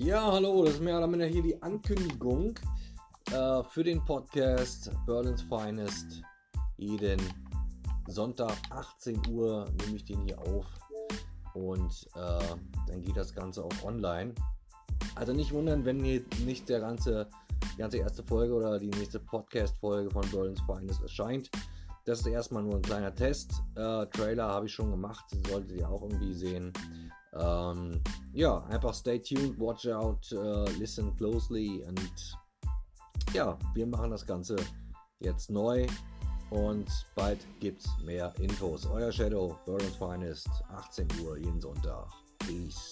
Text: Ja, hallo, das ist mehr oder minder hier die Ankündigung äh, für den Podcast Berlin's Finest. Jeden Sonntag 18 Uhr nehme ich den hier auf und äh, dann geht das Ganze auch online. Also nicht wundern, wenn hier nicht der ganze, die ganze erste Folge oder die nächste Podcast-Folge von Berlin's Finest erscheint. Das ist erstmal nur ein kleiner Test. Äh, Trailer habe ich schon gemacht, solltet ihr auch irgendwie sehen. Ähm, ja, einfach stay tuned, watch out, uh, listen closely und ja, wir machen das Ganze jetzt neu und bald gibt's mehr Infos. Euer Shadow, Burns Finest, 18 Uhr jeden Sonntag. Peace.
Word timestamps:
Ja, 0.00 0.30
hallo, 0.30 0.64
das 0.64 0.74
ist 0.74 0.80
mehr 0.80 0.96
oder 0.96 1.08
minder 1.08 1.26
hier 1.26 1.42
die 1.42 1.60
Ankündigung 1.60 2.54
äh, 3.32 3.64
für 3.64 3.82
den 3.82 4.00
Podcast 4.04 4.92
Berlin's 5.04 5.42
Finest. 5.42 6.22
Jeden 6.76 7.20
Sonntag 8.06 8.52
18 8.70 9.20
Uhr 9.28 9.68
nehme 9.80 9.96
ich 9.96 10.04
den 10.04 10.22
hier 10.22 10.38
auf 10.38 10.66
und 11.54 12.06
äh, 12.14 12.56
dann 12.86 13.02
geht 13.02 13.16
das 13.16 13.34
Ganze 13.34 13.64
auch 13.64 13.82
online. 13.82 14.36
Also 15.16 15.32
nicht 15.32 15.52
wundern, 15.52 15.84
wenn 15.84 16.04
hier 16.04 16.22
nicht 16.46 16.68
der 16.68 16.78
ganze, 16.78 17.28
die 17.74 17.78
ganze 17.78 17.98
erste 17.98 18.22
Folge 18.22 18.54
oder 18.54 18.78
die 18.78 18.90
nächste 18.90 19.18
Podcast-Folge 19.18 20.10
von 20.10 20.30
Berlin's 20.30 20.60
Finest 20.60 21.02
erscheint. 21.02 21.50
Das 22.04 22.20
ist 22.20 22.26
erstmal 22.28 22.62
nur 22.62 22.76
ein 22.76 22.82
kleiner 22.82 23.12
Test. 23.12 23.50
Äh, 23.74 24.06
Trailer 24.06 24.46
habe 24.46 24.66
ich 24.66 24.72
schon 24.72 24.92
gemacht, 24.92 25.24
solltet 25.48 25.72
ihr 25.72 25.90
auch 25.90 26.02
irgendwie 26.02 26.34
sehen. 26.34 26.72
Ähm, 27.38 28.00
ja, 28.32 28.64
einfach 28.64 28.94
stay 28.94 29.18
tuned, 29.18 29.58
watch 29.58 29.86
out, 29.86 30.30
uh, 30.32 30.64
listen 30.78 31.14
closely 31.16 31.84
und 31.86 32.36
ja, 33.32 33.58
wir 33.74 33.86
machen 33.86 34.10
das 34.10 34.24
Ganze 34.26 34.56
jetzt 35.20 35.50
neu 35.50 35.86
und 36.50 36.88
bald 37.14 37.46
gibt's 37.60 37.88
mehr 38.02 38.32
Infos. 38.40 38.86
Euer 38.86 39.12
Shadow, 39.12 39.56
Burns 39.66 39.96
Finest, 39.96 40.48
18 40.70 41.06
Uhr 41.22 41.36
jeden 41.36 41.60
Sonntag. 41.60 42.08
Peace. 42.38 42.87